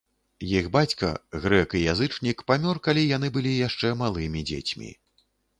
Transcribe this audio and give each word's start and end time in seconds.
Іх 0.59 0.69
бацька, 0.75 1.09
грэк 1.43 1.75
і 1.79 1.83
язычнік, 1.93 2.41
памёр 2.53 2.81
калі 2.89 3.07
яны 3.15 3.27
былі 3.39 3.53
яшчэ 3.67 3.95
малымі 4.03 4.47
дзецьмі. 4.53 4.91